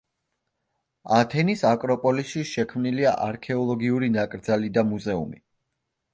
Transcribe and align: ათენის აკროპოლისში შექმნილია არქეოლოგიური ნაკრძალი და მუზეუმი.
ათენის 1.17 1.61
აკროპოლისში 1.71 2.47
შექმნილია 2.53 3.13
არქეოლოგიური 3.27 4.11
ნაკრძალი 4.17 4.75
და 4.81 4.87
მუზეუმი. 4.95 5.41